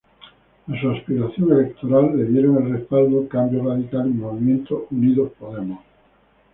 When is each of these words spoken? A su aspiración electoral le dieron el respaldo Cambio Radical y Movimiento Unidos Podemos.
A 0.67 0.81
su 0.81 0.89
aspiración 0.89 1.51
electoral 1.51 2.17
le 2.17 2.23
dieron 2.25 2.65
el 2.65 2.73
respaldo 2.73 3.27
Cambio 3.29 3.63
Radical 3.63 4.09
y 4.09 4.13
Movimiento 4.15 4.87
Unidos 4.89 5.31
Podemos. 5.37 5.79